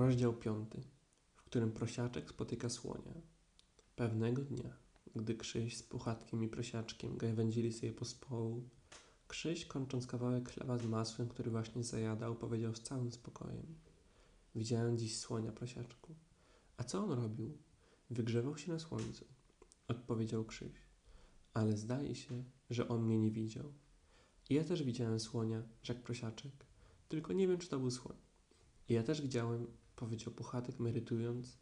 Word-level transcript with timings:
Rozdział 0.00 0.32
piąty, 0.32 0.82
w 1.36 1.42
którym 1.42 1.72
prosiaczek 1.72 2.30
spotyka 2.30 2.68
słonia. 2.68 3.12
Pewnego 3.96 4.42
dnia, 4.42 4.76
gdy 5.16 5.34
Krzyś 5.34 5.76
z 5.76 5.82
Puchatkiem 5.82 6.44
i 6.44 6.48
Prosiaczkiem 6.48 7.16
gawędzili 7.16 7.72
sobie 7.72 7.92
pospołu, 7.92 8.68
Krzyś, 9.28 9.66
kończąc 9.66 10.06
kawałek 10.06 10.50
chleba 10.50 10.78
z 10.78 10.86
masłem, 10.86 11.28
który 11.28 11.50
właśnie 11.50 11.84
zajadał, 11.84 12.34
powiedział 12.34 12.74
z 12.74 12.80
całym 12.80 13.12
spokojem. 13.12 13.78
Widziałem 14.54 14.98
dziś 14.98 15.18
słonia, 15.18 15.52
Prosiaczku. 15.52 16.14
A 16.76 16.84
co 16.84 17.04
on 17.04 17.12
robił? 17.12 17.58
Wygrzewał 18.10 18.58
się 18.58 18.72
na 18.72 18.78
słońcu, 18.78 19.24
odpowiedział 19.88 20.44
Krzyś. 20.44 20.82
Ale 21.54 21.76
zdaje 21.76 22.14
się, 22.14 22.44
że 22.70 22.88
on 22.88 23.02
mnie 23.02 23.18
nie 23.18 23.30
widział. 23.30 23.72
I 24.50 24.54
ja 24.54 24.64
też 24.64 24.82
widziałem 24.82 25.20
słonia, 25.20 25.62
rzekł 25.82 26.00
Prosiaczek, 26.00 26.52
tylko 27.08 27.32
nie 27.32 27.48
wiem, 27.48 27.58
czy 27.58 27.68
to 27.68 27.78
był 27.78 27.90
słoń. 27.90 28.16
I 28.88 28.94
ja 28.94 29.02
też 29.02 29.22
widziałem, 29.22 29.66
powiedział 30.00 30.32
Puchatek, 30.32 30.78
merytując, 30.78 31.58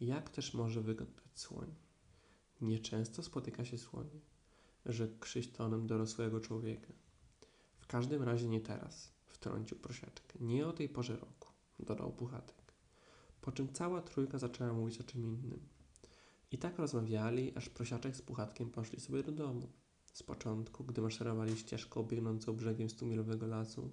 jak 0.00 0.30
też 0.30 0.54
może 0.54 0.80
wyglądać 0.80 1.40
słoń. 1.40 1.74
Nieczęsto 2.60 3.22
spotyka 3.22 3.64
się 3.64 3.78
słonie, 3.78 4.20
rzekł 4.86 5.18
Krzyś 5.18 5.48
tonem 5.48 5.86
dorosłego 5.86 6.40
człowieka. 6.40 6.92
W 7.78 7.86
każdym 7.86 8.22
razie 8.22 8.48
nie 8.48 8.60
teraz, 8.60 9.12
wtrącił 9.26 9.78
Prosiaczek. 9.78 10.40
Nie 10.40 10.66
o 10.66 10.72
tej 10.72 10.88
porze 10.88 11.16
roku, 11.16 11.48
dodał 11.78 12.12
Puchatek. 12.12 12.72
Po 13.40 13.52
czym 13.52 13.72
cała 13.72 14.02
trójka 14.02 14.38
zaczęła 14.38 14.72
mówić 14.72 15.00
o 15.00 15.04
czym 15.04 15.26
innym. 15.26 15.60
I 16.50 16.58
tak 16.58 16.78
rozmawiali, 16.78 17.56
aż 17.56 17.68
Prosiaczek 17.68 18.16
z 18.16 18.22
Puchatkiem 18.22 18.70
poszli 18.70 19.00
sobie 19.00 19.22
do 19.22 19.32
domu. 19.32 19.68
Z 20.12 20.22
początku, 20.22 20.84
gdy 20.84 21.02
maszerowali 21.02 21.56
ścieżką 21.56 22.02
biegnącą 22.02 22.52
brzegiem 22.52 22.90
stumilowego 22.90 23.46
lasu, 23.46 23.90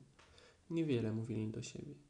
niewiele 0.70 1.12
mówili 1.12 1.52
do 1.52 1.62
siebie. 1.62 2.09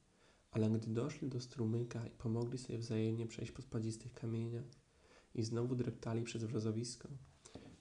Ale 0.51 0.69
gdy 0.69 0.87
doszli 0.87 1.29
do 1.29 1.41
strumyka 1.41 2.07
i 2.07 2.11
pomogli 2.11 2.57
sobie 2.57 2.79
wzajemnie 2.79 3.27
przejść 3.27 3.51
po 3.51 3.61
spadzistych 3.61 4.13
kamieniach 4.13 4.65
i 5.35 5.43
znowu 5.43 5.75
dreptali 5.75 6.23
przez 6.23 6.43
wrozowisko, 6.43 7.09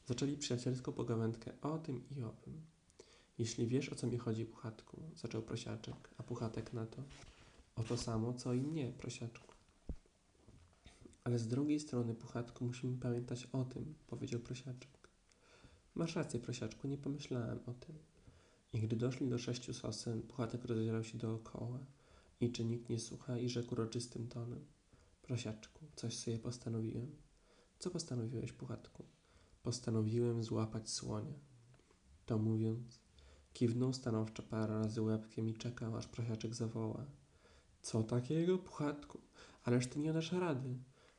zaczęli 0.07 0.37
przyjacielską 0.37 0.93
pogawędkę 0.93 1.61
o 1.61 1.79
tym 1.79 2.09
i 2.17 2.23
o 2.23 2.31
tym. 2.31 2.61
Jeśli 3.39 3.67
wiesz, 3.67 3.89
o 3.89 3.95
co 3.95 4.07
mi 4.07 4.19
chodzi, 4.19 4.47
Puchatku, 4.47 5.03
zaczął 5.17 5.43
Prosiaczek, 5.43 6.11
a 6.19 6.23
Puchatek 6.23 6.73
na 6.73 6.87
to. 6.87 7.03
O 7.77 7.83
to 7.83 7.97
samo, 7.97 8.35
co 8.35 8.55
i 8.55 8.61
mnie, 8.61 8.93
Prosiaczku. 8.93 9.55
Ale 11.25 11.39
z 11.39 11.49
drugiej 11.49 11.81
strony, 11.81 12.15
Puchatku, 12.15 12.65
musimy 12.65 12.99
pamiętać 12.99 13.49
o 13.53 13.65
tym, 13.65 13.95
powiedział 14.07 14.41
Prosiaczek. 14.41 15.09
Masz 15.95 16.17
rację, 16.17 16.41
Prosiaczku, 16.41 16.89
nie 16.89 16.99
pomyślałem 16.99 17.59
o 17.67 17.73
tym. 17.73 17.99
I 18.73 18.81
gdy 18.81 18.97
doszli 18.97 19.29
do 19.29 19.39
sześciu 19.39 19.75
sosen, 19.75 20.23
Puchatek 20.23 20.65
rozejrzał 20.65 21.05
się 21.05 21.19
dookoła 21.19 21.79
i 22.41 22.53
czy 22.53 22.65
nikt 22.65 22.89
nie 22.89 22.99
słucha 22.99 23.39
i 23.39 23.49
rzekł 23.49 23.75
uroczystym 23.75 24.29
tonem. 24.29 24.65
Prosiaczku, 25.23 25.87
coś 25.97 26.17
sobie 26.17 26.39
postanowiłem. 26.39 27.17
Co 27.79 27.91
postanowiłeś, 27.91 28.53
Puchatku? 28.53 29.05
Postanowiłem 29.63 30.45
złapać 30.45 30.91
słonia. 30.91 31.39
To 32.27 32.39
mówiąc, 32.39 33.01
kiwnął 33.53 33.93
stanowczo 33.93 34.43
parę 34.43 34.79
razy 34.79 35.03
łebkiem 35.03 35.49
i 35.49 35.55
czekał, 35.55 35.97
aż 35.97 36.07
prosiaczek 36.07 36.55
zawoła. 36.55 37.07
Co 37.83 38.03
takiego, 38.03 38.59
Puchatku? 38.59 39.21
Ależ 39.65 39.87
ty 39.87 39.99
nie 39.99 40.13
dasz 40.13 40.33
rady. 40.33 40.79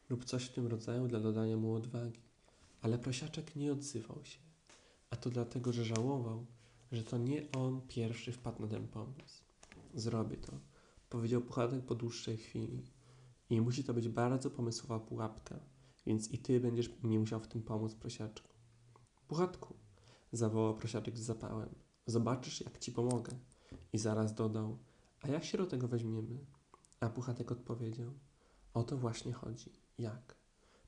Lub 0.10 0.26
coś 0.26 0.46
w 0.46 0.54
tym 0.54 0.68
rodzaju 0.68 1.08
dla 1.08 1.20
dodania 1.20 1.58
mu 1.58 1.74
odwagi. 1.74 2.22
Ale 2.82 3.00
prosiaczek 3.00 3.56
nie 3.56 3.72
odzywał 3.72 4.26
się. 4.26 4.40
A 5.10 5.16
to 5.16 5.30
dlatego, 5.30 5.74
że 5.74 5.86
żałował, 5.86 6.46
że 6.92 7.04
to 7.04 7.18
nie 7.18 7.52
on 7.52 7.82
pierwszy 7.88 8.32
wpadł 8.32 8.62
na 8.62 8.68
ten 8.68 8.88
pomysł. 8.88 9.44
Zrobię 9.94 10.38
to, 10.38 10.60
powiedział 11.10 11.42
Puchatek 11.42 11.86
po 11.86 11.96
dłuższej 11.96 12.38
chwili. 12.38 12.84
I 13.50 13.62
musi 13.62 13.84
to 13.84 13.94
być 13.94 14.10
bardzo 14.10 14.52
pomysłowa 14.52 15.00
pułapka, 15.00 15.60
więc 16.06 16.32
i 16.32 16.38
ty 16.38 16.60
będziesz 16.60 17.04
mi 17.04 17.20
musiał 17.20 17.40
w 17.40 17.48
tym 17.48 17.62
pomóc, 17.62 17.96
prosiaczku. 17.96 18.50
Puchatku, 19.28 19.74
zawołał 20.32 20.76
prosiaczek 20.76 21.18
z 21.18 21.22
zapałem. 21.22 21.70
Zobaczysz, 22.06 22.62
jak 22.62 22.80
ci 22.80 22.92
pomogę. 22.92 23.32
I 23.94 23.98
zaraz 23.98 24.34
dodał, 24.34 24.78
a 25.22 25.28
jak 25.28 25.46
się 25.46 25.58
do 25.58 25.66
tego 25.66 25.88
weźmiemy? 25.88 26.46
A 27.00 27.10
Puchatek 27.10 27.52
odpowiedział, 27.52 28.14
o 28.74 28.84
to 28.84 28.98
właśnie 28.98 29.34
chodzi. 29.34 29.72
Jak? 29.98 30.36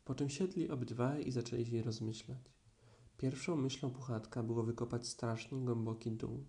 Po 0.06 0.16
czym 0.16 0.30
siedli 0.30 0.70
obydwaj 0.70 1.28
i 1.28 1.32
zaczęli 1.32 1.66
się 1.66 1.84
rozmyślać. 1.84 2.54
Pierwszą 3.18 3.56
myślą 3.56 3.92
Puchatka 3.92 4.44
było 4.44 4.64
wykopać 4.64 5.08
strasznie 5.08 5.60
głęboki 5.60 6.12
dół. 6.12 6.46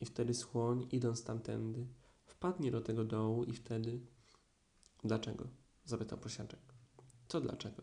I 0.00 0.06
wtedy 0.06 0.34
słoń, 0.34 0.86
idąc 0.92 1.24
tamtędy, 1.24 1.86
wpadnie 2.34 2.70
do 2.70 2.80
tego 2.80 3.04
dołu 3.04 3.44
i 3.44 3.52
wtedy... 3.52 4.00
Dlaczego? 5.04 5.48
Zapytał 5.84 6.18
Prosiaczek. 6.18 6.60
Co 7.28 7.40
dlaczego? 7.40 7.82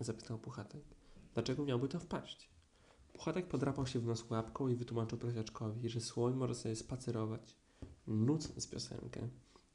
Zapytał 0.00 0.38
Puchatek. 0.38 0.84
Dlaczego 1.34 1.64
miałby 1.64 1.88
to 1.88 2.00
wpaść? 2.00 2.50
Puchatek 3.12 3.48
podrapał 3.48 3.86
się 3.86 4.00
w 4.00 4.06
nos 4.06 4.30
łapką 4.30 4.68
i 4.68 4.76
wytłumaczył 4.76 5.18
Prosiaczkowi, 5.18 5.88
że 5.88 6.00
słoń 6.00 6.34
może 6.34 6.54
sobie 6.54 6.76
spacerować, 6.76 7.56
nucąc 8.06 8.68
piosenkę 8.68 9.28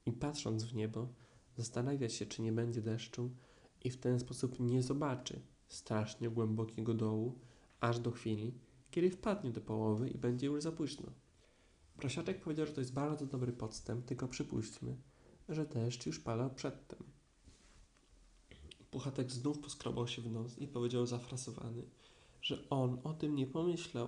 i 0.05 0.11
patrząc 0.11 0.63
w 0.63 0.75
niebo, 0.75 1.07
zastanawiać 1.57 2.13
się, 2.13 2.25
czy 2.25 2.41
nie 2.41 2.51
będzie 2.51 2.81
deszczu 2.81 3.31
i 3.83 3.89
w 3.89 3.97
ten 3.97 4.19
sposób 4.19 4.59
nie 4.59 4.83
zobaczy 4.83 5.41
strasznie 5.67 6.29
głębokiego 6.29 6.93
dołu, 6.93 7.39
aż 7.79 7.99
do 7.99 8.11
chwili, 8.11 8.53
kiedy 8.91 9.11
wpadnie 9.11 9.51
do 9.51 9.61
połowy 9.61 10.09
i 10.09 10.17
będzie 10.17 10.47
już 10.47 10.63
za 10.63 10.71
późno. 10.71 11.11
Prosiaczek 12.01 12.41
powiedział, 12.41 12.65
że 12.65 12.73
to 12.73 12.81
jest 12.81 12.93
bardzo 12.93 13.25
dobry 13.25 13.51
podstęp, 13.51 14.05
tylko 14.05 14.27
przypuśćmy, 14.27 14.95
że 15.49 15.65
deszcz 15.65 16.05
już 16.05 16.19
padał 16.19 16.49
przedtem. 16.49 16.99
Puchatek 18.91 19.31
znów 19.31 19.59
poskrobał 19.59 20.07
się 20.07 20.21
w 20.21 20.31
nos 20.31 20.59
i 20.59 20.67
powiedział 20.67 21.05
zafrasowany, 21.05 21.83
że 22.41 22.69
on 22.69 22.99
o 23.03 23.13
tym 23.13 23.35
nie 23.35 23.47
pomyślał, 23.47 24.07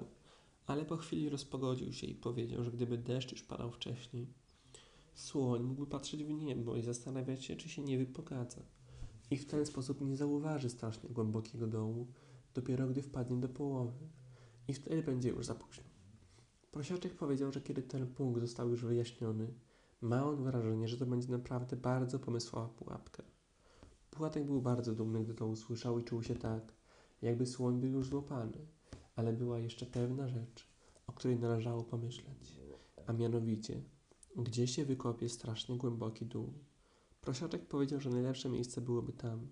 ale 0.67 0.85
po 0.85 0.97
chwili 0.97 1.29
rozpogodził 1.29 1.93
się 1.93 2.07
i 2.07 2.15
powiedział, 2.15 2.63
że 2.63 2.71
gdyby 2.71 2.97
deszcz 2.97 3.31
już 3.31 3.43
padał 3.43 3.71
wcześniej, 3.71 4.27
słoń 5.13 5.63
mógłby 5.63 5.87
patrzeć 5.87 6.23
w 6.23 6.29
niebo 6.29 6.75
i 6.75 6.81
zastanawiać 6.81 7.45
się, 7.45 7.55
czy 7.55 7.69
się 7.69 7.81
nie 7.81 7.97
wypogadza. 7.97 8.61
I 9.31 9.37
w 9.37 9.45
ten 9.45 9.65
sposób 9.65 10.01
nie 10.01 10.17
zauważy 10.17 10.69
strasznie 10.69 11.09
głębokiego 11.09 11.67
dołu, 11.67 12.07
dopiero 12.53 12.87
gdy 12.87 13.01
wpadnie 13.01 13.37
do 13.37 13.49
połowy. 13.49 14.07
I 14.67 14.73
wtedy 14.73 15.03
będzie 15.03 15.29
już 15.29 15.45
za 15.45 15.55
późno. 15.55 15.92
Prosiaczek 16.73 17.13
powiedział, 17.16 17.51
że 17.51 17.61
kiedy 17.61 17.84
ten 17.84 18.07
punkt 18.07 18.41
został 18.41 18.69
już 18.69 18.85
wyjaśniony, 18.85 19.53
ma 20.01 20.25
on 20.25 20.44
wrażenie, 20.44 20.88
że 20.88 20.97
to 20.97 21.06
będzie 21.06 21.31
naprawdę 21.31 21.75
bardzo 21.75 22.19
pomysłowa 22.19 22.67
pułapka. 22.67 23.23
Pułatek 24.11 24.45
był 24.45 24.61
bardzo 24.61 24.94
dumny, 24.94 25.23
gdy 25.23 25.33
to 25.33 25.47
usłyszał 25.47 26.00
i 26.00 26.03
czuł 26.03 26.23
się 26.23 26.35
tak, 26.35 26.73
jakby 27.22 27.45
słoń 27.45 27.79
był 27.79 27.91
już 27.91 28.07
złapany. 28.07 28.57
Ale 29.16 29.33
była 29.33 29.59
jeszcze 29.59 29.85
pewna 29.85 30.28
rzecz, 30.28 30.67
o 31.07 31.12
której 31.12 31.39
należało 31.39 31.83
pomyśleć, 31.83 32.59
a 33.07 33.13
mianowicie, 33.13 33.81
gdzie 34.35 34.67
się 34.67 34.85
wykopie 34.85 35.29
strasznie 35.29 35.78
głęboki 35.78 36.25
dół. 36.25 36.53
Prosiaczek 37.22 37.67
powiedział, 37.67 38.00
że 38.00 38.09
najlepsze 38.09 38.50
miejsce 38.50 38.81
byłoby 38.81 39.13
tam, 39.13 39.47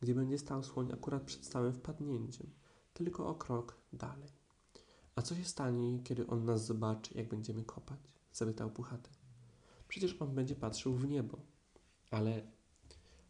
gdzie 0.00 0.14
będzie 0.14 0.38
stał 0.38 0.62
słoń 0.62 0.92
akurat 0.92 1.22
przed 1.22 1.44
stałym 1.44 1.72
wpadnięciem, 1.72 2.50
tylko 2.92 3.28
o 3.28 3.34
krok 3.34 3.80
dalej. 3.92 4.39
A 5.20 5.22
co 5.22 5.34
się 5.34 5.44
stanie, 5.44 6.02
kiedy 6.02 6.26
on 6.26 6.44
nas 6.44 6.66
zobaczy, 6.66 7.14
jak 7.14 7.28
będziemy 7.28 7.64
kopać? 7.64 7.98
zapytał 8.32 8.70
Puchatek. 8.70 9.12
Przecież 9.88 10.16
on 10.20 10.34
będzie 10.34 10.54
patrzył 10.54 10.94
w 10.94 11.08
niebo. 11.08 11.38
Ale 12.10 12.42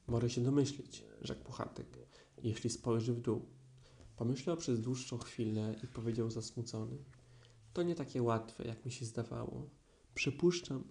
może 0.07 0.31
się 0.31 0.41
domyślić, 0.41 1.05
rzekł 1.21 1.45
Puchatek, 1.45 1.99
jeśli 2.43 2.71
spojrzy 2.71 3.15
w 3.15 3.21
dół. 3.21 3.47
Pomyślał 4.17 4.57
przez 4.57 4.81
dłuższą 4.81 5.19
chwilę 5.19 5.75
i 5.85 5.87
powiedział 5.87 6.31
zasmucony. 6.31 6.99
To 7.73 7.83
nie 7.83 7.95
takie 7.95 8.23
łatwe, 8.23 8.65
jak 8.65 8.85
mi 8.85 8.93
się 8.93 9.05
zdawało. 9.07 9.71
Przypuszczam, 10.15 10.85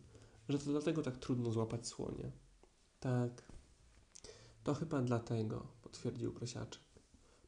że 0.49 0.59
to 0.59 0.65
dlatego 0.65 1.01
tak 1.01 1.17
trudno 1.17 1.51
złapać 1.51 1.87
słonia. 1.87 2.31
Tak, 2.99 3.51
to 4.63 4.73
chyba 4.73 5.01
dlatego, 5.01 5.67
potwierdził 5.81 6.33
prosiaczek. 6.33 6.83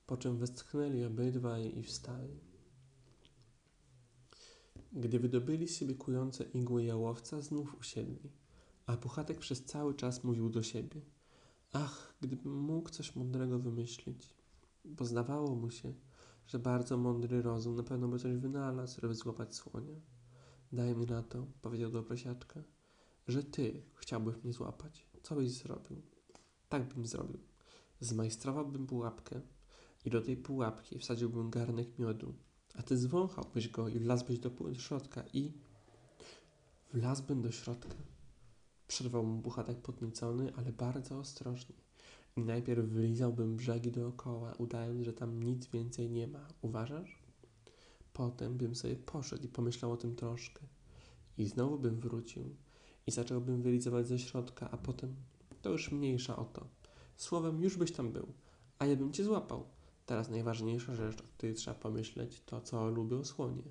Po 0.05 0.17
czym 0.17 0.37
westchnęli 0.37 1.03
obydwaj 1.03 1.77
i 1.77 1.83
wstali. 1.83 2.50
Gdy 4.93 5.19
wydobyli 5.19 5.67
siebie 5.67 5.95
kujące 5.95 6.43
igły 6.43 6.83
jałowca, 6.83 7.41
znów 7.41 7.79
usiedli, 7.79 8.31
a 8.85 8.97
Puchatek 8.97 9.39
przez 9.39 9.65
cały 9.65 9.93
czas 9.93 10.23
mówił 10.23 10.49
do 10.49 10.63
siebie. 10.63 11.01
Ach, 11.73 12.13
gdybym 12.21 12.59
mógł 12.61 12.89
coś 12.89 13.15
mądrego 13.15 13.59
wymyślić, 13.59 14.35
bo 14.85 15.05
zdawało 15.05 15.55
mu 15.55 15.69
się, 15.69 15.93
że 16.47 16.59
bardzo 16.59 16.97
mądry 16.97 17.41
rozum 17.41 17.75
na 17.75 17.83
pewno 17.83 18.07
by 18.07 18.19
coś 18.19 18.37
wynalazł, 18.37 19.01
żeby 19.01 19.15
złapać 19.15 19.55
słonia. 19.55 19.95
Daj 20.71 20.95
mi 20.95 21.05
na 21.05 21.23
to, 21.23 21.47
powiedział 21.61 21.91
do 21.91 22.03
prosiaczka, 22.03 22.63
że 23.27 23.43
ty 23.43 23.83
chciałbyś 23.95 24.43
mnie 24.43 24.53
złapać. 24.53 25.07
Co 25.23 25.35
byś 25.35 25.51
zrobił? 25.51 26.01
Tak 26.69 26.93
bym 26.93 27.05
zrobił. 27.05 27.39
Zmajstrowałbym 27.99 28.87
pułapkę 28.87 29.41
i 30.05 30.09
do 30.09 30.21
tej 30.21 30.37
pułapki 30.37 30.99
wsadziłbym 30.99 31.49
garnek 31.49 31.99
miodu, 31.99 32.33
a 32.75 32.83
ty 32.83 32.97
zwąchałbyś 32.97 33.69
go 33.69 33.87
i 33.87 33.99
wlazłbyś 33.99 34.39
do, 34.39 34.51
środka 34.73 35.23
i 35.33 35.51
wlazłbym 36.93 37.41
do 37.41 37.51
środka. 37.51 37.95
Przerwał 38.87 39.23
mu 39.23 39.41
Puchatek 39.41 39.81
podniecony, 39.81 40.53
ale 40.55 40.71
bardzo 40.71 41.19
ostrożnie. 41.19 41.75
I 42.35 42.41
najpierw 42.41 42.85
wylizałbym 42.85 43.55
brzegi 43.55 43.91
dookoła, 43.91 44.53
udając, 44.53 45.05
że 45.05 45.13
tam 45.13 45.43
nic 45.43 45.67
więcej 45.67 46.09
nie 46.09 46.27
ma. 46.27 46.47
Uważasz? 46.61 47.19
Potem 48.13 48.57
bym 48.57 48.75
sobie 48.75 48.95
poszedł 48.95 49.43
i 49.43 49.47
pomyślał 49.47 49.91
o 49.91 49.97
tym 49.97 50.15
troszkę. 50.15 50.61
I 51.37 51.45
znowu 51.45 51.79
bym 51.79 51.99
wrócił 51.99 52.55
i 53.07 53.11
zacząłbym 53.11 53.61
wylizować 53.61 54.07
ze 54.07 54.19
środka, 54.19 54.71
a 54.71 54.77
potem 54.77 55.15
to 55.61 55.69
już 55.69 55.91
mniejsza 55.91 56.35
o 56.35 56.45
to. 56.45 56.67
Słowem, 57.15 57.61
już 57.61 57.77
byś 57.77 57.91
tam 57.91 58.11
był, 58.11 58.27
a 58.79 58.85
ja 58.85 58.95
bym 58.95 59.11
cię 59.13 59.23
złapał. 59.23 59.65
Teraz 60.05 60.29
najważniejsza 60.29 60.95
rzecz, 60.95 61.21
o 61.21 61.27
której 61.37 61.55
trzeba 61.55 61.79
pomyśleć, 61.79 62.41
to 62.45 62.61
co 62.61 62.89
lubią 62.89 63.23
słonie. 63.23 63.63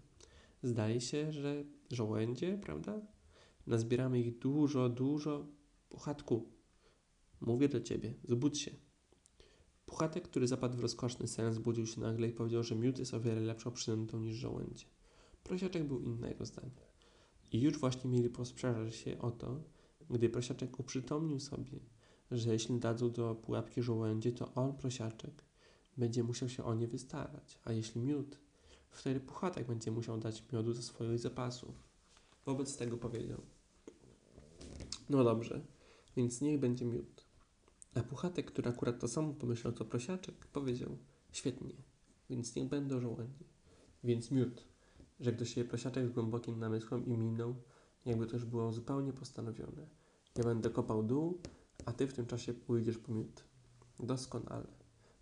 Zdaje 0.63 1.01
się, 1.01 1.33
że 1.33 1.65
żołędzie, 1.91 2.59
prawda? 2.63 3.01
Nazbieramy 3.67 4.21
ich 4.21 4.39
dużo, 4.39 4.89
dużo. 4.89 5.47
Puchatku, 5.89 6.49
mówię 7.41 7.69
do 7.69 7.81
ciebie, 7.81 8.15
zbudź 8.29 8.59
się. 8.59 8.71
Puchatek, 9.87 10.25
który 10.25 10.47
zapadł 10.47 10.77
w 10.77 10.81
rozkoszny 10.81 11.29
sen, 11.29 11.55
zbudził 11.55 11.87
się 11.87 12.01
nagle 12.01 12.29
i 12.29 12.33
powiedział, 12.33 12.63
że 12.63 12.77
miód 12.77 12.99
jest 12.99 13.15
o 13.15 13.21
wiele 13.21 13.41
lepszą 13.41 13.71
przynętą 13.71 14.21
niż 14.21 14.37
żołędzie. 14.37 14.87
Prosiaczek 15.43 15.85
był 15.85 16.01
innego 16.01 16.47
zdania. 16.47 16.91
I 17.53 17.61
już 17.61 17.79
właśnie 17.79 18.11
mieli 18.11 18.31
posprzeczać 18.31 18.95
się 18.95 19.19
o 19.19 19.31
to, 19.31 19.61
gdy 20.11 20.29
prosiaczek 20.29 20.81
uprzytomnił 20.81 21.41
sobie, 21.41 21.81
że 22.31 22.53
jeśli 22.53 22.79
dadzą 22.79 23.11
do 23.11 23.35
pułapki 23.35 23.83
żołędzie, 23.83 24.33
to 24.33 24.55
on, 24.55 24.77
prosiaczek, 24.77 25.45
będzie 26.01 26.23
musiał 26.23 26.49
się 26.49 26.65
o 26.65 26.75
nie 26.75 26.89
wystarać, 26.89 27.59
a 27.65 27.73
jeśli 27.73 28.01
miód, 28.01 28.39
wtedy 28.91 29.21
puchatek 29.21 29.67
będzie 29.67 29.91
musiał 29.91 30.19
dać 30.19 30.45
miodu 30.53 30.73
ze 30.73 30.83
swoich 30.83 31.19
zapasów. 31.19 31.75
Wobec 32.47 32.77
tego 32.77 32.97
powiedział, 32.97 33.41
no 35.11 35.25
dobrze, 35.25 35.61
więc 36.17 36.41
niech 36.41 36.61
będzie 36.61 36.85
miód. 36.85 37.25
A 37.95 38.01
puchatek, 38.01 38.47
który 38.47 38.71
akurat 38.71 39.01
to 39.01 39.09
samo 39.09 39.35
pomyślał 39.35 39.73
co 39.73 39.85
prosiaczek, 39.85 40.47
powiedział, 40.47 40.99
świetnie, 41.33 41.75
więc 42.31 42.55
niech 42.55 42.69
będą 42.69 43.01
żołędzie. 43.01 43.45
Więc 44.05 44.31
miód, 44.31 44.65
rzekł 45.21 45.39
do 45.39 45.45
siebie 45.45 45.69
prosiaczek 45.69 46.09
z 46.09 46.11
głębokim 46.11 46.59
namysłem 46.59 47.07
i 47.07 47.17
minął, 47.17 47.55
jakby 48.07 48.27
to 48.27 48.37
już 48.37 48.45
było 48.45 48.73
zupełnie 48.73 49.13
postanowione. 49.13 49.87
Ja 50.37 50.45
będę 50.45 50.71
kopał 50.71 51.03
dół, 51.03 51.41
a 51.85 51.93
ty 51.93 52.07
w 52.07 52.15
tym 52.15 52.27
czasie 52.27 52.55
pójdziesz 52.55 52.99
po 52.99 53.13
miód. 53.13 53.45
Doskonale. 54.01 54.80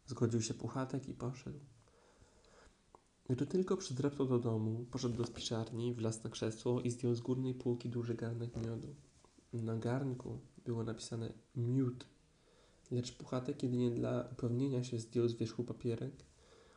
Zgodził 0.08 0.42
się 0.42 0.54
Puchatek 0.54 1.08
i 1.08 1.14
poszedł. 1.14 1.58
Gdy 3.30 3.46
tylko 3.46 3.76
przydreptał 3.76 4.26
do 4.26 4.38
domu, 4.38 4.86
poszedł 4.90 5.16
do 5.16 5.24
spiszarni, 5.24 5.94
wlazł 5.94 6.20
na 6.24 6.30
krzesło 6.30 6.80
i 6.80 6.90
zdjął 6.90 7.14
z 7.14 7.20
górnej 7.20 7.54
półki 7.54 7.88
duży 7.88 8.14
garnek 8.14 8.56
miodu. 8.56 8.94
Na 9.52 9.76
garnku 9.76 10.38
było 10.64 10.84
napisane 10.84 11.32
miód, 11.56 12.06
lecz 12.90 13.12
Puchatek 13.12 13.62
jedynie 13.62 13.90
dla 13.90 14.28
upewnienia 14.32 14.84
się 14.84 14.98
zdjął 14.98 15.28
z 15.28 15.34
wierzchu 15.34 15.64
papierek, 15.64 16.24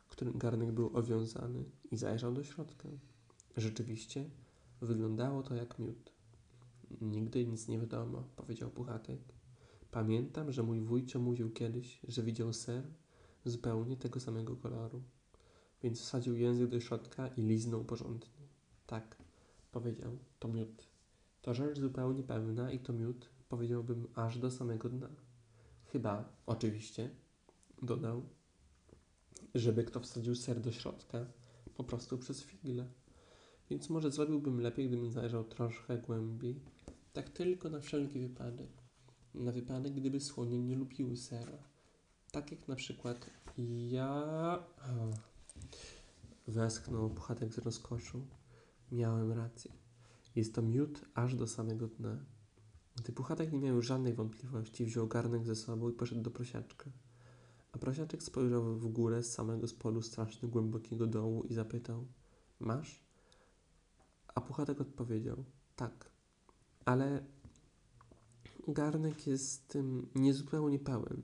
którym 0.08 0.38
garnek 0.38 0.72
był 0.72 0.96
owiązany 0.96 1.64
i 1.90 1.96
zajrzał 1.96 2.34
do 2.34 2.44
środka. 2.44 2.88
Rzeczywiście 3.56 4.30
wyglądało 4.80 5.42
to 5.42 5.54
jak 5.54 5.78
miód. 5.78 6.12
Nigdy 7.00 7.46
nic 7.46 7.68
nie 7.68 7.78
wiadomo, 7.78 8.24
powiedział 8.36 8.70
Puchatek. 8.70 9.20
Pamiętam, 9.90 10.52
że 10.52 10.62
mój 10.62 10.80
wujcio 10.80 11.18
mówił 11.18 11.50
kiedyś, 11.50 12.00
że 12.08 12.22
widział 12.22 12.52
ser 12.52 12.84
zupełnie 13.44 13.96
tego 13.96 14.20
samego 14.20 14.56
koloru. 14.56 15.02
Więc 15.82 16.00
wsadził 16.00 16.36
język 16.36 16.68
do 16.68 16.80
środka 16.80 17.28
i 17.28 17.42
liznął 17.42 17.84
porządnie. 17.84 18.46
Tak, 18.86 19.16
powiedział, 19.72 20.18
to 20.38 20.48
miód. 20.48 20.88
To 21.42 21.54
rzecz 21.54 21.78
zupełnie 21.78 22.22
pewna 22.22 22.70
i 22.72 22.78
to 22.78 22.92
miód, 22.92 23.28
powiedziałbym, 23.48 24.06
aż 24.14 24.38
do 24.38 24.50
samego 24.50 24.88
dna. 24.88 25.08
Chyba, 25.84 26.32
oczywiście, 26.46 27.10
dodał, 27.82 28.22
żeby 29.54 29.84
kto 29.84 30.00
wsadził 30.00 30.34
ser 30.34 30.60
do 30.60 30.72
środka, 30.72 31.26
po 31.74 31.84
prostu 31.84 32.18
przez 32.18 32.42
figle. 32.42 32.86
Więc 33.70 33.90
może 33.90 34.10
zrobiłbym 34.10 34.60
lepiej, 34.60 34.88
gdybym 34.88 35.10
zajrzał 35.10 35.44
troszkę 35.44 35.98
głębiej, 35.98 36.60
tak 37.12 37.30
tylko 37.30 37.70
na 37.70 37.80
wszelki 37.80 38.20
wypadek. 38.20 38.70
Na 39.34 39.52
wypadek, 39.52 39.92
gdyby 39.94 40.20
słonie 40.20 40.58
nie 40.58 40.76
lubiły 40.76 41.16
sera. 41.16 41.58
Tak 42.32 42.50
jak 42.50 42.68
na 42.68 42.76
przykład 42.76 43.30
ja... 43.90 44.64
Westchnął 46.48 47.10
Puchatek 47.10 47.54
z 47.54 47.58
rozkoszu. 47.58 48.26
Miałem 48.92 49.32
rację. 49.32 49.72
Jest 50.36 50.54
to 50.54 50.62
miód 50.62 51.00
aż 51.14 51.34
do 51.34 51.46
samego 51.46 51.88
dna. 51.88 52.24
Gdy 52.96 53.12
Puchatek 53.12 53.52
nie 53.52 53.60
miał 53.60 53.76
już 53.76 53.86
żadnej 53.86 54.14
wątpliwości, 54.14 54.84
wziął 54.84 55.08
garnek 55.08 55.46
ze 55.46 55.56
sobą 55.56 55.88
i 55.88 55.92
poszedł 55.92 56.22
do 56.22 56.30
prosiaczka. 56.30 56.90
A 57.72 57.78
prosiaczek 57.78 58.22
spojrzał 58.22 58.76
w 58.76 58.88
górę 58.88 59.22
z 59.22 59.32
samego 59.32 59.68
spodu 59.68 60.02
strasznie 60.02 60.48
głębokiego 60.48 61.06
dołu 61.06 61.42
i 61.42 61.54
zapytał: 61.54 62.06
Masz? 62.60 63.04
A 64.34 64.40
Puchatek 64.40 64.80
odpowiedział: 64.80 65.44
Tak, 65.76 66.10
ale 66.84 67.24
garnek 68.68 69.26
jest 69.26 69.68
tym 69.68 70.08
niezupełnie 70.14 70.78
pełen. 70.78 71.22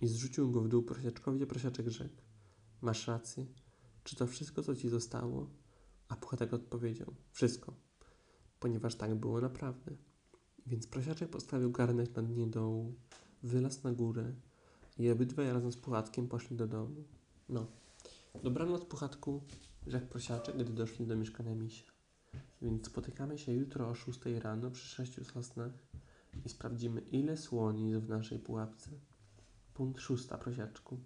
I 0.00 0.06
zrzucił 0.06 0.50
go 0.50 0.60
w 0.60 0.68
dół 0.68 0.82
prosiaczkowi, 0.82 1.42
a 1.42 1.46
prosiaczek 1.46 1.88
rzekł: 1.88 2.22
Masz 2.80 3.06
rację. 3.06 3.46
Czy 4.04 4.16
to 4.16 4.26
wszystko, 4.26 4.62
co 4.62 4.76
ci 4.76 4.88
zostało? 4.88 5.50
A 6.08 6.16
Puchatek 6.16 6.52
odpowiedział: 6.54 7.14
Wszystko, 7.32 7.74
ponieważ 8.60 8.94
tak 8.94 9.14
było 9.14 9.40
naprawdę. 9.40 9.96
Więc 10.66 10.86
prosiaczek 10.86 11.30
postawił 11.30 11.70
garnek 11.70 12.16
na 12.16 12.22
dnie 12.22 12.46
dołu, 12.46 12.94
wylazł 13.42 13.80
na 13.84 13.92
górę 13.92 14.32
i 14.98 15.10
obydwaj 15.10 15.52
razem 15.52 15.72
z 15.72 15.76
Puchatkiem 15.76 16.28
poszli 16.28 16.56
do 16.56 16.66
domu. 16.66 17.04
No, 17.48 17.66
dobranoc 18.42 18.84
Puchatku, 18.84 19.42
rzekł 19.86 20.06
prosiaczek, 20.06 20.56
gdy 20.56 20.72
doszli 20.72 21.06
do 21.06 21.16
mieszkania 21.16 21.54
misia. 21.54 21.92
Więc 22.62 22.86
spotykamy 22.86 23.38
się 23.38 23.52
jutro 23.52 23.88
o 23.88 23.94
6 23.94 24.20
rano 24.42 24.70
przy 24.70 24.88
sześciu 24.88 25.24
sosnach 25.24 25.72
i 26.44 26.48
sprawdzimy, 26.48 27.00
ile 27.00 27.36
słoni 27.36 27.90
jest 27.90 28.06
w 28.06 28.08
naszej 28.08 28.38
pułapce. 28.38 28.90
Punkt 29.78 30.00
szósta, 30.00 30.38
prosiaczku. 30.38 30.98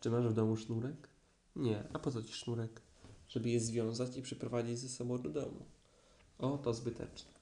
Czy 0.00 0.10
masz 0.10 0.28
w 0.28 0.32
domu 0.32 0.56
sznurek? 0.56 1.08
Nie, 1.56 1.88
a 1.92 1.98
po 1.98 2.10
co 2.10 2.22
ci 2.22 2.32
sznurek? 2.32 2.82
Żeby 3.28 3.50
je 3.50 3.60
związać 3.60 4.16
i 4.16 4.22
przyprowadzić 4.22 4.78
ze 4.78 4.88
sobą 4.88 5.22
do 5.22 5.30
domu. 5.30 5.66
O, 6.38 6.58
to 6.58 6.74
zbyteczne. 6.74 7.32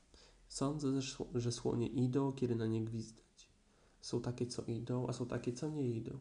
Sądzę, 0.48 1.00
że 1.34 1.52
słonie 1.52 1.86
idą, 1.86 2.32
kiedy 2.32 2.56
na 2.56 2.66
nie 2.66 2.84
gwizdać. 2.84 3.48
Są 4.00 4.20
takie, 4.20 4.46
co 4.46 4.62
idą, 4.62 5.06
a 5.08 5.12
są 5.12 5.26
takie, 5.26 5.52
co 5.52 5.68
nie 5.68 5.90
idą. 5.90 6.18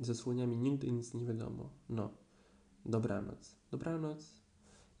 Ze 0.00 0.14
słoniami 0.14 0.56
nigdy 0.56 0.92
nic 0.92 1.14
nie 1.14 1.26
wiadomo. 1.26 1.70
No, 1.88 2.10
dobranoc. 2.84 3.56
Dobranoc. 3.70 4.42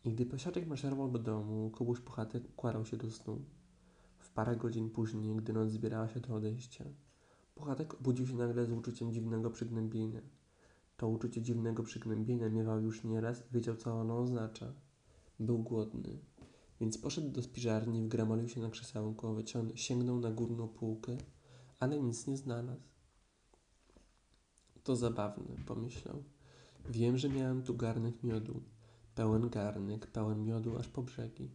I 0.04 0.12
gdy 0.12 0.26
posiadek 0.26 0.66
maszerował 0.66 1.10
do 1.10 1.18
domu, 1.18 1.70
Kubuś 1.70 2.00
Puchatek 2.00 2.48
układał 2.48 2.86
się 2.86 2.96
do 2.96 3.10
snu. 3.10 3.44
W 4.18 4.30
parę 4.30 4.56
godzin 4.56 4.90
później, 4.90 5.36
gdy 5.36 5.52
noc 5.52 5.70
zbierała 5.70 6.08
się 6.08 6.20
do 6.20 6.34
odejścia, 6.34 6.84
Puchatek 7.56 7.94
obudził 7.94 8.26
się 8.26 8.34
nagle 8.34 8.66
z 8.66 8.70
uczuciem 8.70 9.12
dziwnego 9.12 9.50
przygnębienia. 9.50 10.20
To 10.96 11.08
uczucie 11.08 11.42
dziwnego 11.42 11.82
przygnębienia 11.82 12.48
miewał 12.48 12.80
już 12.80 13.04
nieraz 13.04 13.40
i 13.40 13.54
wiedział, 13.54 13.76
co 13.76 14.00
ono 14.00 14.18
oznacza. 14.18 14.72
Był 15.40 15.58
głodny, 15.58 16.18
więc 16.80 16.98
poszedł 16.98 17.30
do 17.30 17.42
spiżarni, 17.42 18.02
wgramolił 18.02 18.48
się 18.48 18.60
na 18.60 18.70
krzesełko, 18.70 19.36
sięgnął 19.74 20.20
na 20.20 20.30
górną 20.30 20.68
półkę, 20.68 21.16
ale 21.80 22.02
nic 22.02 22.26
nie 22.26 22.36
znalazł. 22.36 22.82
To 24.82 24.96
zabawne, 24.96 25.56
pomyślał. 25.66 26.24
Wiem, 26.88 27.18
że 27.18 27.28
miałem 27.28 27.62
tu 27.62 27.74
garnek 27.74 28.22
miodu. 28.22 28.62
Pełen 29.14 29.48
garnek, 29.48 30.06
pełen 30.06 30.44
miodu 30.44 30.78
aż 30.78 30.88
po 30.88 31.02
brzegi, 31.02 31.50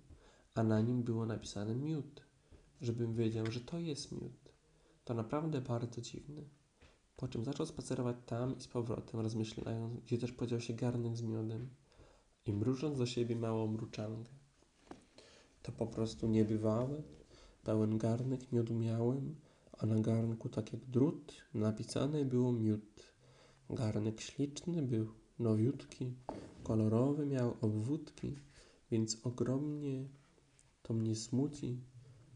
a 0.56 0.64
na 0.64 0.82
nim 0.82 1.04
było 1.04 1.26
napisane 1.26 1.76
miód, 1.76 2.22
żebym 2.82 3.16
wiedział, 3.16 3.52
że 3.52 3.60
to 3.60 3.80
jest 3.80 4.12
miód. 4.12 4.51
To 5.12 5.16
naprawdę 5.16 5.62
bardzo 5.62 6.02
dziwne. 6.02 6.42
Po 7.16 7.28
czym 7.28 7.46
zaczął 7.46 7.66
spacerować 7.66 8.16
tam 8.26 8.58
i 8.58 8.62
z 8.62 8.68
powrotem, 8.68 9.20
rozmyślając, 9.20 10.00
gdzie 10.00 10.18
też 10.18 10.32
podział 10.32 10.60
się 10.60 10.74
garnek 10.74 11.18
z 11.18 11.22
miodem 11.22 11.70
i 12.46 12.54
mrucząc 12.54 12.98
do 12.98 13.06
siebie 13.06 13.36
małą 13.36 13.68
mruczankę. 13.68 14.32
To 15.62 15.72
po 15.72 15.88
prostu 15.88 16.28
niebywałe. 16.28 17.04
Pełen 17.64 17.98
garnek 17.98 18.52
miodu 18.52 18.74
miałem, 18.74 19.36
a 19.78 19.86
na 19.86 20.00
garnku, 20.00 20.50
tak 20.50 20.74
jak 20.74 20.86
drut, 20.86 21.34
napisane 21.54 22.26
było 22.26 22.54
miód. 22.54 23.14
Garnek 23.70 24.22
śliczny 24.22 24.82
był, 24.82 25.08
nowiutki, 25.40 26.14
kolorowy 26.64 27.26
miał 27.26 27.58
obwódki, 27.62 28.36
więc 28.92 29.18
ogromnie 29.24 30.08
to 30.84 30.94
mnie 30.94 31.16
smuci, 31.16 31.80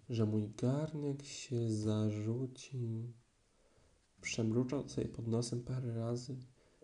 że 0.10 0.26
mój 0.26 0.50
garnek 0.50 1.24
się 1.24 1.72
zarzucił. 1.72 3.14
Przemruczał 4.22 4.90
sobie 4.90 5.08
pod 5.08 5.28
nosem 5.28 5.64
parę 5.64 5.96
razy, 5.96 6.38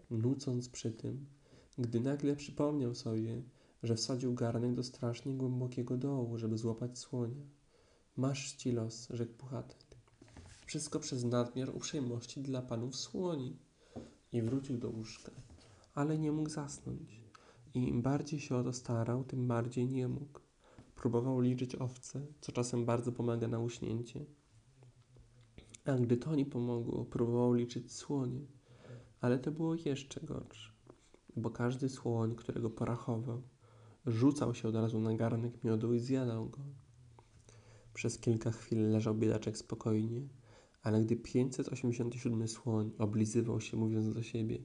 nucąc 0.09 0.69
przy 0.69 0.91
tym, 0.91 1.25
gdy 1.77 1.99
nagle 1.99 2.35
przypomniał 2.35 2.95
sobie, 2.95 3.43
że 3.83 3.95
wsadził 3.95 4.33
garnek 4.33 4.73
do 4.73 4.83
strasznie 4.83 5.33
głębokiego 5.33 5.97
dołu, 5.97 6.37
żeby 6.37 6.57
złapać 6.57 6.99
słonia. 6.99 7.45
Masz 8.17 8.53
ci 8.53 8.71
los, 8.71 9.07
rzekł 9.09 9.33
Puchatek. 9.33 9.85
Wszystko 10.65 10.99
przez 10.99 11.23
nadmiar 11.23 11.75
uprzejmości 11.75 12.41
dla 12.41 12.61
panów 12.61 12.95
słoni. 12.95 13.57
I 14.33 14.41
wrócił 14.41 14.77
do 14.77 14.89
łóżka, 14.89 15.31
ale 15.93 16.17
nie 16.17 16.31
mógł 16.31 16.49
zasnąć. 16.49 17.21
I 17.73 17.87
im 17.87 18.01
bardziej 18.01 18.39
się 18.39 18.55
o 18.55 18.63
to 18.63 18.73
starał, 18.73 19.23
tym 19.23 19.47
bardziej 19.47 19.87
nie 19.87 20.07
mógł. 20.07 20.39
Próbował 21.01 21.39
liczyć 21.39 21.75
owce, 21.75 22.25
co 22.41 22.51
czasem 22.51 22.85
bardzo 22.85 23.11
pomaga 23.11 23.47
na 23.47 23.59
uśnięcie. 23.59 24.25
A 25.85 25.93
gdy 25.93 26.17
to 26.17 26.35
nie 26.35 26.45
pomogło, 26.45 27.05
próbował 27.05 27.53
liczyć 27.53 27.93
słonie, 27.93 28.41
ale 29.21 29.39
to 29.39 29.51
było 29.51 29.75
jeszcze 29.75 30.21
gorsze, 30.21 30.71
bo 31.35 31.49
każdy 31.49 31.89
słoń, 31.89 32.35
którego 32.35 32.69
porachował, 32.69 33.41
rzucał 34.05 34.53
się 34.53 34.67
od 34.67 34.75
razu 34.75 34.99
na 34.99 35.15
garnek 35.15 35.63
miodu 35.63 35.93
i 35.93 35.99
zjadał 35.99 36.49
go. 36.49 36.61
Przez 37.93 38.19
kilka 38.19 38.51
chwil 38.51 38.91
leżał 38.91 39.15
biedaczek 39.15 39.57
spokojnie, 39.57 40.27
ale 40.83 41.01
gdy 41.01 41.15
587 41.15 42.47
słoń 42.47 42.91
oblizywał 42.97 43.61
się, 43.61 43.77
mówiąc 43.77 44.13
do 44.13 44.23
siebie: 44.23 44.63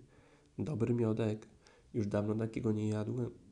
Dobry 0.59 0.95
miodek, 0.95 1.49
już 1.95 2.07
dawno 2.07 2.35
takiego 2.35 2.73
nie 2.73 2.89
jadłem. 2.89 3.46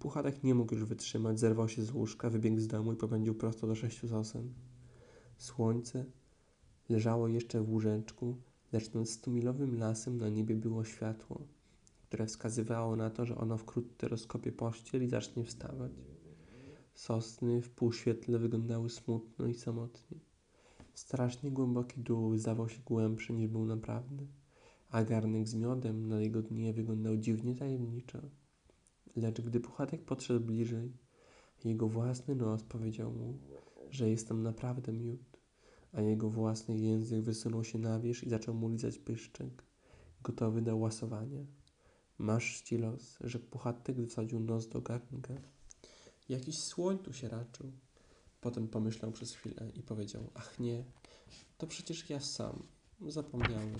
Puchatek 0.00 0.42
nie 0.44 0.54
mógł 0.54 0.74
już 0.74 0.84
wytrzymać, 0.84 1.40
zerwał 1.40 1.68
się 1.68 1.82
z 1.82 1.92
łóżka, 1.92 2.30
wybiegł 2.30 2.60
z 2.60 2.66
domu 2.66 2.92
i 2.92 2.96
popędził 2.96 3.34
prosto 3.34 3.66
do 3.66 3.74
sześciu 3.74 4.08
sosen. 4.08 4.54
Słońce 5.38 6.04
leżało 6.88 7.28
jeszcze 7.28 7.62
w 7.62 7.70
łóżeczku, 7.70 8.36
lecz 8.72 8.92
nad 8.92 9.08
stumilowym 9.08 9.78
lasem 9.78 10.18
na 10.18 10.28
niebie 10.28 10.56
było 10.56 10.84
światło, 10.84 11.40
które 12.02 12.26
wskazywało 12.26 12.96
na 12.96 13.10
to, 13.10 13.26
że 13.26 13.36
ono 13.36 13.56
wkrótce 13.56 14.08
rozkopie 14.08 14.52
pościel 14.52 15.04
i 15.04 15.08
zacznie 15.08 15.44
wstawać. 15.44 15.92
Sosny 16.94 17.62
w 17.62 17.70
półświetle 17.70 18.38
wyglądały 18.38 18.90
smutno 18.90 19.46
i 19.46 19.54
samotnie. 19.54 20.18
Strasznie 20.94 21.50
głęboki 21.50 22.00
dół 22.00 22.36
zdawał 22.36 22.68
się 22.68 22.80
głębszy 22.86 23.32
niż 23.32 23.48
był 23.48 23.66
naprawdę, 23.66 24.26
a 24.90 25.04
garnek 25.04 25.48
z 25.48 25.54
miodem 25.54 26.08
na 26.08 26.20
jego 26.20 26.42
dnie 26.42 26.72
wyglądał 26.72 27.16
dziwnie 27.16 27.54
tajemniczo. 27.54 28.18
Lecz 29.16 29.40
gdy 29.40 29.60
Puchatek 29.60 30.04
podszedł 30.04 30.40
bliżej, 30.40 30.92
jego 31.64 31.88
własny 31.88 32.34
nos 32.34 32.62
powiedział 32.62 33.12
mu, 33.12 33.38
że 33.90 34.10
jest 34.10 34.28
tam 34.28 34.42
naprawdę 34.42 34.92
miód, 34.92 35.38
a 35.92 36.00
jego 36.00 36.30
własny 36.30 36.78
język 36.78 37.20
wysunął 37.20 37.64
się 37.64 37.78
na 37.78 38.00
wierzch 38.00 38.24
i 38.24 38.30
zaczął 38.30 38.54
mu 38.54 38.68
lizać 38.68 38.98
pyszczek, 38.98 39.62
gotowy 40.22 40.62
do 40.62 40.76
łasowania. 40.76 41.46
Masz 42.18 42.62
ci 42.62 42.78
los, 42.78 43.18
że 43.20 43.38
Puchatek 43.38 43.96
wsadził 44.08 44.40
nos 44.40 44.68
do 44.68 44.80
garnka. 44.80 45.34
Jakiś 46.28 46.58
słoń 46.58 46.98
tu 46.98 47.12
się 47.12 47.28
raczył. 47.28 47.72
Potem 48.40 48.68
pomyślał 48.68 49.12
przez 49.12 49.32
chwilę 49.32 49.70
i 49.74 49.82
powiedział: 49.82 50.30
Ach 50.34 50.60
nie, 50.60 50.84
to 51.58 51.66
przecież 51.66 52.10
ja 52.10 52.20
sam. 52.20 52.62
Zapomniałem. 53.08 53.78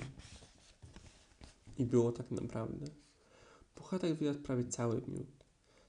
I 1.78 1.86
było 1.86 2.12
tak 2.12 2.30
naprawdę. 2.30 2.86
Puchatek 3.80 4.14
wyjadł 4.18 4.40
prawie 4.40 4.64
cały 4.64 5.02
miód. 5.08 5.44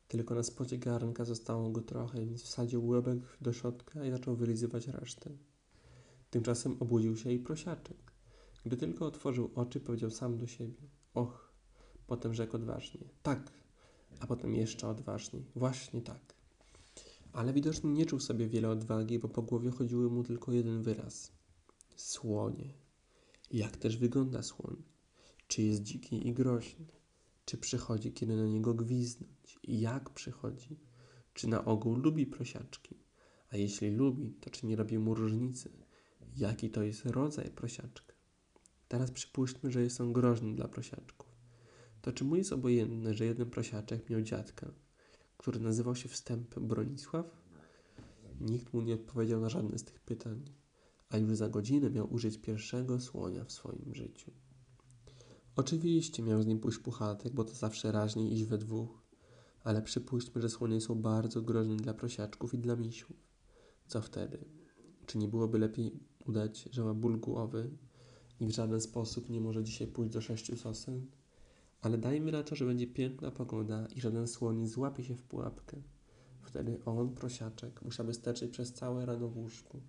Tylko 0.07 0.35
na 0.35 0.43
spodzie 0.43 0.77
garnka 0.77 1.25
zostało 1.25 1.69
go 1.69 1.81
trochę, 1.81 2.25
więc 2.25 2.43
wsadził 2.43 2.87
łebek 2.87 3.19
do 3.41 3.53
środka 3.53 4.05
i 4.05 4.11
zaczął 4.11 4.35
wylizywać 4.35 4.87
resztę. 4.87 5.29
Tymczasem 6.29 6.77
obudził 6.79 7.17
się 7.17 7.31
i 7.31 7.39
prosiaczek. 7.39 7.97
Gdy 8.65 8.77
tylko 8.77 9.05
otworzył 9.05 9.51
oczy, 9.55 9.79
powiedział 9.79 10.11
sam 10.11 10.37
do 10.37 10.47
siebie: 10.47 10.81
Och, 11.13 11.53
potem 12.07 12.33
rzekł 12.33 12.55
odważnie: 12.55 13.01
Tak, 13.23 13.51
a 14.19 14.27
potem 14.27 14.53
jeszcze 14.53 14.87
odważniej: 14.87 15.45
Właśnie 15.55 16.01
tak. 16.01 16.35
Ale 17.33 17.53
widocznie 17.53 17.89
nie 17.91 18.05
czuł 18.05 18.19
sobie 18.19 18.47
wiele 18.47 18.69
odwagi, 18.69 19.19
bo 19.19 19.27
po 19.29 19.41
głowie 19.41 19.71
chodziły 19.71 20.09
mu 20.09 20.23
tylko 20.23 20.51
jeden 20.51 20.81
wyraz: 20.81 21.31
słonie. 21.95 22.73
Jak 23.51 23.77
też 23.77 23.97
wygląda 23.97 24.43
słoń? 24.43 24.83
Czy 25.47 25.61
jest 25.61 25.83
dziki 25.83 26.27
i 26.27 26.33
groźny? 26.33 27.00
Czy 27.45 27.57
przychodzi, 27.57 28.13
kiedy 28.13 28.35
na 28.35 28.45
niego 28.45 28.73
gwizdnąć? 28.73 29.59
I 29.63 29.79
jak 29.79 30.09
przychodzi? 30.09 30.79
Czy 31.33 31.47
na 31.47 31.65
ogół 31.65 31.95
lubi 31.95 32.25
prosiaczki? 32.25 32.95
A 33.49 33.57
jeśli 33.57 33.89
lubi, 33.89 34.33
to 34.33 34.49
czy 34.49 34.67
nie 34.67 34.75
robi 34.75 34.99
mu 34.99 35.13
różnicy? 35.13 35.71
Jaki 36.35 36.69
to 36.69 36.83
jest 36.83 37.05
rodzaj 37.05 37.51
prosiaczka? 37.51 38.13
Teraz 38.87 39.11
przypuśćmy, 39.11 39.71
że 39.71 39.81
jest 39.83 40.01
on 40.01 40.13
groźny 40.13 40.55
dla 40.55 40.67
prosiaczków. 40.67 41.31
To 42.01 42.11
czy 42.11 42.23
mu 42.23 42.35
jest 42.35 42.53
obojętne, 42.53 43.13
że 43.13 43.25
jeden 43.25 43.49
prosiaczek 43.49 44.09
miał 44.09 44.21
dziadka, 44.21 44.71
który 45.37 45.59
nazywał 45.59 45.95
się 45.95 46.09
Wstęp 46.09 46.59
Bronisław? 46.59 47.25
Nikt 48.41 48.73
mu 48.73 48.81
nie 48.81 48.93
odpowiedział 48.93 49.41
na 49.41 49.49
żadne 49.49 49.77
z 49.77 49.83
tych 49.83 49.99
pytań, 49.99 50.45
a 51.09 51.17
już 51.17 51.35
za 51.35 51.49
godzinę 51.49 51.89
miał 51.89 52.13
użyć 52.13 52.37
pierwszego 52.37 52.99
słonia 52.99 53.45
w 53.45 53.51
swoim 53.51 53.93
życiu. 53.93 54.31
Oczywiście 55.55 56.23
miał 56.23 56.41
z 56.41 56.45
nim 56.45 56.59
pójść 56.59 56.77
puchatek, 56.77 57.33
bo 57.33 57.43
to 57.43 57.53
zawsze 57.53 57.91
raźniej 57.91 58.33
iść 58.33 58.43
we 58.43 58.57
dwóch, 58.57 59.01
ale 59.63 59.81
przypuśćmy, 59.81 60.41
że 60.41 60.49
słonie 60.49 60.81
są 60.81 60.95
bardzo 60.95 61.41
groźne 61.41 61.75
dla 61.75 61.93
prosiaczków 61.93 62.53
i 62.53 62.57
dla 62.57 62.75
misiów. 62.75 63.13
Co 63.87 64.01
wtedy? 64.01 64.45
Czy 65.05 65.17
nie 65.17 65.27
byłoby 65.27 65.59
lepiej 65.59 65.99
udać, 66.27 66.69
że 66.71 66.83
ma 66.83 66.93
ból 66.93 67.19
głowy 67.19 67.69
i 68.39 68.47
w 68.47 68.51
żaden 68.51 68.81
sposób 68.81 69.29
nie 69.29 69.41
może 69.41 69.63
dzisiaj 69.63 69.87
pójść 69.87 70.13
do 70.13 70.21
sześciu 70.21 70.57
sosen? 70.57 71.05
Ale 71.81 71.97
dajmy 71.97 72.31
na 72.31 72.43
to, 72.43 72.55
że 72.55 72.65
będzie 72.65 72.87
piękna 72.87 73.31
pogoda 73.31 73.87
i 73.95 74.01
żaden 74.01 74.27
słoń 74.27 74.67
złapie 74.67 75.03
się 75.03 75.15
w 75.15 75.23
pułapkę. 75.23 75.81
Wtedy 76.41 76.79
on, 76.85 77.15
prosiaczek, 77.15 77.81
musiałby 77.81 78.13
sterczyć 78.13 78.51
przez 78.51 78.73
całe 78.73 79.05
rano 79.05 79.27
w 79.27 79.37
łóżku, 79.37 79.81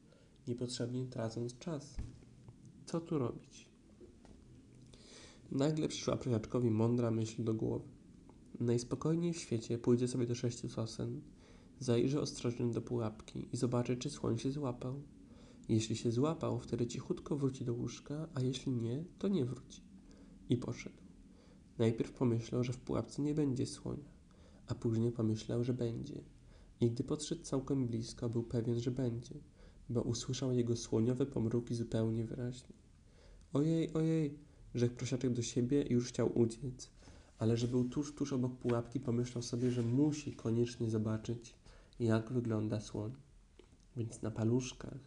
niepotrzebnie 0.48 1.06
tracąc 1.06 1.58
czas. 1.58 1.96
Co 2.86 3.00
tu 3.00 3.18
robić? 3.18 3.71
Nagle 5.52 5.88
przyszła 5.88 6.16
prosiaczkowi 6.16 6.70
mądra 6.70 7.10
myśl 7.10 7.44
do 7.44 7.54
głowy. 7.54 7.88
Najspokojniej 8.60 9.32
w 9.32 9.38
świecie 9.38 9.78
pójdzie 9.78 10.08
sobie 10.08 10.26
do 10.26 10.34
sześciu 10.34 10.68
sosen, 10.68 11.20
zajrzy 11.78 12.20
ostrożnie 12.20 12.66
do 12.66 12.82
pułapki 12.82 13.48
i 13.52 13.56
zobaczy, 13.56 13.96
czy 13.96 14.10
słoń 14.10 14.38
się 14.38 14.52
złapał. 14.52 15.02
Jeśli 15.68 15.96
się 15.96 16.12
złapał, 16.12 16.60
wtedy 16.60 16.86
cichutko 16.86 17.36
wróci 17.36 17.64
do 17.64 17.74
łóżka, 17.74 18.28
a 18.34 18.40
jeśli 18.40 18.72
nie, 18.72 19.04
to 19.18 19.28
nie 19.28 19.44
wróci. 19.44 19.82
I 20.48 20.56
poszedł. 20.56 20.96
Najpierw 21.78 22.12
pomyślał, 22.12 22.64
że 22.64 22.72
w 22.72 22.78
pułapce 22.78 23.22
nie 23.22 23.34
będzie 23.34 23.66
słonia, 23.66 24.12
a 24.66 24.74
później 24.74 25.12
pomyślał, 25.12 25.64
że 25.64 25.74
będzie. 25.74 26.24
I 26.80 26.90
gdy 26.90 27.04
podszedł 27.04 27.42
całkiem 27.42 27.86
blisko, 27.86 28.28
był 28.28 28.42
pewien, 28.42 28.80
że 28.80 28.90
będzie, 28.90 29.34
bo 29.88 30.02
usłyszał 30.02 30.52
jego 30.52 30.76
słoniowe 30.76 31.26
pomruki 31.26 31.74
zupełnie 31.74 32.24
wyraźnie. 32.24 32.74
Ojej, 33.52 33.92
ojej, 33.92 34.38
rzekł 34.74 34.94
prosiaczek 34.94 35.32
do 35.32 35.42
siebie 35.42 35.82
i 35.82 35.92
już 35.92 36.08
chciał 36.08 36.38
uciec, 36.38 36.90
ale 37.38 37.56
że 37.56 37.68
był 37.68 37.88
tuż, 37.88 38.14
tuż 38.14 38.32
obok 38.32 38.56
pułapki, 38.56 39.00
pomyślał 39.00 39.42
sobie, 39.42 39.70
że 39.70 39.82
musi 39.82 40.32
koniecznie 40.32 40.90
zobaczyć, 40.90 41.54
jak 42.00 42.32
wygląda 42.32 42.80
słoń. 42.80 43.12
Więc 43.96 44.22
na 44.22 44.30
paluszkach 44.30 44.98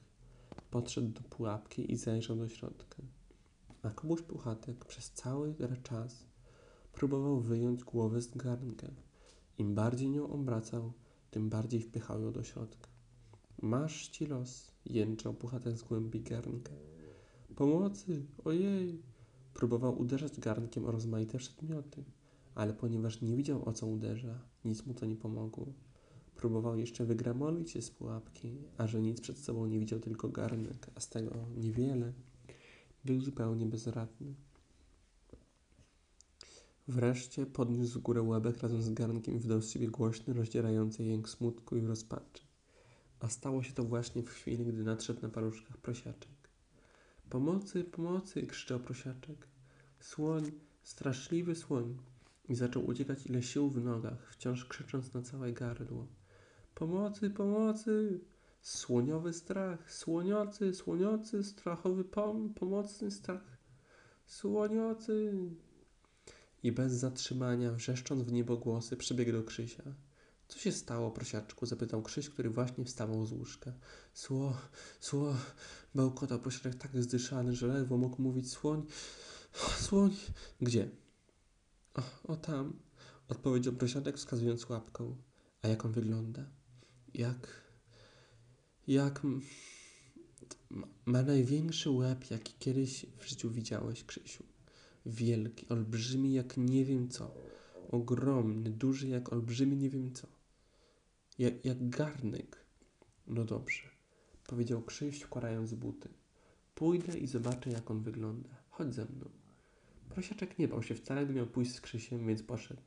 podszedł 0.72 1.08
do 1.08 1.22
pułapki 1.22 1.92
i 1.92 1.98
zajrzał 1.98 2.38
do 2.38 2.50
środka. 2.50 3.04
A 3.84 3.90
komuś 3.90 4.22
puchatek 4.22 4.86
przez 4.86 5.12
cały 5.12 5.56
czas 5.84 6.26
próbował 6.94 7.40
wyjąć 7.40 7.84
głowę 7.84 8.22
z 8.22 8.38
garnka. 8.38 8.88
Im 9.58 9.76
bardziej 9.76 10.10
nią 10.10 10.30
obracał, 10.30 10.94
tym 11.32 11.50
bardziej 11.50 11.82
wpychał 11.82 12.22
ją 12.22 12.32
do 12.32 12.44
środka. 12.44 12.88
Masz 13.62 14.08
ci 14.08 14.26
los, 14.26 14.72
jęczał 14.86 15.34
puchatek 15.34 15.78
z 15.78 15.84
głębi 15.84 16.22
garnka. 16.22 16.74
Pomocy, 17.56 18.26
ojej! 18.46 19.15
Próbował 19.56 20.02
uderzać 20.02 20.40
garnkiem 20.40 20.86
o 20.86 20.92
rozmaite 20.92 21.38
przedmioty, 21.38 22.04
ale 22.56 22.74
ponieważ 22.74 23.22
nie 23.22 23.36
widział 23.36 23.70
o 23.70 23.74
co 23.74 23.88
uderza, 23.88 24.40
nic 24.66 24.86
mu 24.86 24.94
to 24.94 25.06
nie 25.06 25.16
pomogło. 25.16 25.74
Próbował 26.36 26.78
jeszcze 26.78 27.06
wygramolić 27.06 27.72
się 27.72 27.82
z 27.82 27.92
pułapki, 27.92 28.58
a 28.78 28.88
że 28.88 29.02
nic 29.02 29.22
przed 29.22 29.38
sobą 29.38 29.66
nie 29.66 29.80
widział, 29.80 30.00
tylko 30.00 30.30
garnek, 30.30 30.90
a 30.96 31.00
z 31.00 31.10
tego 31.10 31.32
niewiele, 31.58 32.14
był 33.06 33.22
zupełnie 33.22 33.66
bezradny. 33.66 34.34
Wreszcie 36.88 37.46
podniósł 37.46 38.02
górę 38.02 38.22
łebek 38.22 38.58
razem 38.58 38.82
z 38.82 38.90
garnkiem 38.90 39.36
i 39.36 39.40
wydał 39.40 39.62
z 39.62 39.70
siebie 39.70 39.88
głośny, 39.88 40.34
rozdzierający 40.34 41.04
jęk 41.04 41.30
smutku 41.30 41.78
i 41.78 41.86
rozpaczy. 41.86 42.44
A 43.20 43.28
stało 43.28 43.64
się 43.64 43.74
to 43.74 43.84
właśnie 43.84 44.24
w 44.24 44.30
chwili, 44.30 44.66
gdy 44.66 44.84
nadszedł 44.84 45.22
na 45.22 45.30
paluszkach 45.30 45.78
prosiaczek. 45.78 46.35
Pomocy, 47.30 47.84
pomocy! 47.84 48.48
krzyczał 48.48 48.80
prosiaczek. 48.80 49.48
Słoń, 50.00 50.52
straszliwy 50.84 51.56
słoń! 51.56 51.98
I 52.50 52.56
zaczął 52.56 52.86
uciekać 52.86 53.26
ile 53.26 53.44
sił 53.44 53.70
w 53.70 53.84
nogach, 53.84 54.32
wciąż 54.32 54.66
krzycząc 54.66 55.14
na 55.14 55.22
całe 55.22 55.54
gardło. 55.54 56.08
Pomocy, 56.76 57.30
pomocy! 57.30 58.20
Słoniowy 58.62 59.34
strach, 59.34 59.94
słoniocy, 59.94 60.74
słoniocy, 60.74 61.44
strachowy 61.44 62.04
pom, 62.04 62.54
pomocny 62.54 63.12
strach. 63.12 63.58
Słoniocy! 64.26 65.34
I 66.64 66.72
bez 66.72 66.94
zatrzymania, 66.94 67.72
wrzeszcząc 67.72 68.24
w 68.24 68.32
niebogłosy, 68.32 68.98
przybiegł 68.98 69.32
do 69.32 69.44
Krzysia. 69.44 69.84
Co 70.48 70.60
się 70.60 70.72
stało, 70.72 71.12
prosiaczku? 71.12 71.66
zapytał 71.66 72.02
Krzyś, 72.02 72.30
który 72.30 72.50
właśnie 72.50 72.86
wstawał 72.86 73.26
z 73.26 73.32
łóżka. 73.32 73.74
Sło, 74.14 74.58
sło, 75.00 75.36
bełkotał 75.96 76.40
prosiaczek 76.40 76.76
tak 76.76 77.04
zdyszany, 77.04 77.56
że 77.56 77.68
ledwo 77.68 77.98
mógł 77.98 78.22
mówić 78.22 78.52
słoń, 78.52 78.86
słoń. 79.80 80.16
Gdzie? 80.62 80.90
O, 81.94 82.02
o 82.34 82.36
tam, 82.36 82.80
odpowiedział 83.28 83.74
prosiaczek 83.74 84.18
wskazując 84.18 84.70
łapką. 84.70 85.16
A 85.62 85.68
jak 85.68 85.86
on 85.86 85.92
wygląda? 85.92 86.46
Jak, 87.14 87.62
jak 88.88 89.22
ma 91.06 91.22
największy 91.22 91.90
łeb, 91.90 92.32
jaki 92.32 92.54
kiedyś 92.60 93.06
w 93.18 93.30
życiu 93.30 93.50
widziałeś, 93.50 94.04
Krzysiu. 94.04 94.44
Wielki, 95.06 95.70
olbrzymi 95.70 96.34
jak 96.34 96.58
nie 96.58 96.86
wiem 96.86 97.10
co. 97.10 97.32
Ogromny, 97.92 98.70
duży 98.70 99.08
jak 99.08 99.34
olbrzymi 99.34 99.78
nie 99.78 99.90
wiem 99.90 100.14
co. 100.14 100.35
Jak, 101.38 101.66
jak 101.66 101.90
garnek. 101.90 102.66
No 103.28 103.46
dobrze, 103.46 103.90
powiedział 104.48 104.82
Krzyś, 104.82 105.22
wkładając 105.22 105.74
buty. 105.74 106.10
Pójdę 106.76 107.18
i 107.18 107.28
zobaczę, 107.28 107.70
jak 107.70 107.92
on 107.92 108.04
wygląda. 108.04 108.50
Chodź 108.70 108.94
ze 108.94 109.06
mną. 109.06 109.30
Prosiaczek 110.10 110.60
nie 110.60 110.68
bał 110.68 110.84
się 110.84 110.96
wcale, 110.96 111.26
gdy 111.26 111.34
miał 111.34 111.48
pójść 111.48 111.76
z 111.76 111.82
Krzysiem, 111.82 112.28
więc 112.28 112.44
poszedł. 112.44 112.82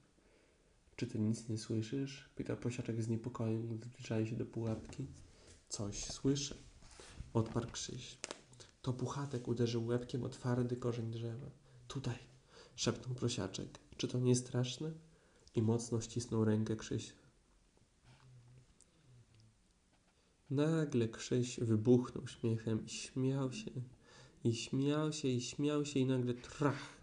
Czy 0.96 1.06
ty 1.06 1.18
nic 1.18 1.48
nie 1.48 1.58
słyszysz? 1.58 2.30
Pytał 2.34 2.56
prosiaczek 2.56 3.02
z 3.02 3.08
niepokojem, 3.08 3.68
gdy 3.68 3.86
zbliżali 3.86 4.26
się 4.26 4.36
do 4.36 4.46
pułapki. 4.46 5.06
Coś 5.68 6.04
słyszę, 6.04 6.54
odparł 7.32 7.70
Krzyś. 7.70 8.18
To 8.82 8.92
puchatek 8.92 9.48
uderzył 9.48 9.86
łebkiem 9.86 10.24
o 10.24 10.28
twardy 10.28 10.76
korzeń 10.76 11.10
drzewa. 11.10 11.50
Tutaj, 11.88 12.18
szepnął 12.76 13.14
prosiaczek. 13.14 13.78
Czy 13.96 14.08
to 14.08 14.18
nie 14.18 14.36
straszne? 14.36 14.92
I 15.54 15.62
mocno 15.62 16.00
ścisnął 16.00 16.44
rękę 16.44 16.76
Krzysia. 16.76 17.27
Nagle 20.50 21.08
Krzyś 21.08 21.60
wybuchnął 21.60 22.26
śmiechem 22.26 22.86
i 22.86 22.88
śmiał 22.88 23.52
się, 23.52 23.70
i 24.44 24.54
śmiał 24.54 25.12
się, 25.12 25.28
i 25.28 25.40
śmiał 25.40 25.84
się, 25.84 26.00
i 26.00 26.06
nagle 26.06 26.34
trach. 26.34 26.98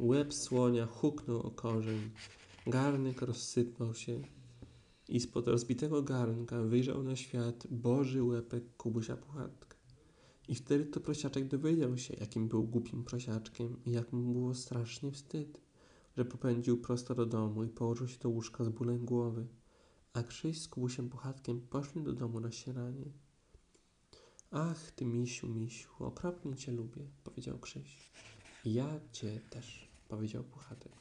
Łeb 0.00 0.34
słonia 0.34 0.86
huknął 0.86 1.40
o 1.40 1.50
korzeń, 1.50 2.10
garnek 2.66 3.22
rozsypał 3.22 3.94
się 3.94 4.22
i 5.08 5.20
spod 5.20 5.48
rozbitego 5.48 6.02
garnka 6.02 6.62
wyjrzał 6.62 7.02
na 7.02 7.16
świat 7.16 7.66
Boży 7.70 8.22
łepek 8.22 8.76
Kubusia 8.76 9.16
Puchatka. 9.16 9.76
I 10.48 10.54
wtedy 10.54 10.84
to 10.84 11.00
prosiaczek 11.00 11.48
dowiedział 11.48 11.98
się, 11.98 12.14
jakim 12.20 12.48
był 12.48 12.64
głupim 12.64 13.04
prosiaczkiem 13.04 13.76
i 13.86 13.90
jak 13.90 14.12
mu 14.12 14.32
było 14.32 14.54
strasznie 14.54 15.12
wstyd, 15.12 15.60
że 16.16 16.24
popędził 16.24 16.78
prosto 16.78 17.14
do 17.14 17.26
domu 17.26 17.64
i 17.64 17.68
położył 17.68 18.08
się 18.08 18.18
do 18.18 18.28
łóżka 18.28 18.64
z 18.64 18.68
bólem 18.68 19.04
głowy, 19.04 19.46
a 20.12 20.22
Krzyś 20.22 20.62
z 20.62 20.68
Kubusiem 20.68 21.08
Puchatkiem 21.08 21.60
poszli 21.60 22.02
do 22.02 22.12
domu 22.12 22.40
na 22.40 22.52
śniadanie. 22.52 23.12
Ach, 24.50 24.90
ty 24.90 25.04
misiu, 25.04 25.48
misiu, 25.48 25.90
okropnie 25.98 26.56
cię 26.56 26.72
lubię, 26.72 27.10
powiedział 27.24 27.58
Krzyś. 27.58 28.10
Ja 28.64 29.00
cię 29.12 29.40
też, 29.50 29.88
powiedział 30.08 30.44
Puchatek. 30.44 30.92